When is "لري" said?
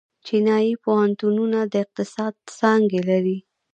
3.09-3.37